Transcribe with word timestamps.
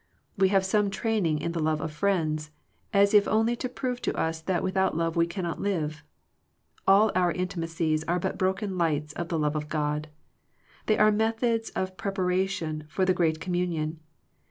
We 0.35 0.47
have 0.49 0.65
some 0.65 0.89
training 0.89 1.41
in 1.41 1.51
the 1.51 1.59
love 1.61 1.79
of 1.79 1.91
friends, 1.91 2.49
as 2.91 3.13
if 3.13 3.27
only 3.27 3.55
to 3.57 3.69
prove 3.69 4.01
to 4.01 4.17
us 4.17 4.41
that 4.41 4.63
without 4.63 4.97
love 4.97 5.15
we 5.15 5.27
cannot 5.27 5.61
live. 5.61 6.01
All 6.87 7.11
our 7.13 7.31
intimacies 7.31 8.03
are 8.05 8.17
but 8.17 8.35
broken 8.39 8.79
lights 8.79 9.13
of 9.13 9.27
the 9.29 9.37
love 9.37 9.55
of 9.55 9.69
God. 9.69 10.07
They 10.87 10.97
are 10.97 11.11
methods 11.11 11.71
ot 11.75 11.99
preparation 11.99 12.85
for 12.87 13.05
the 13.05 13.13
great 13.13 13.39
communion. 13.39 13.99